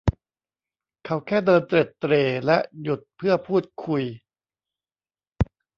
[1.05, 4.03] เขาแค่เดินเตร็ดเตร่และหยุดเพื่อพูดคุย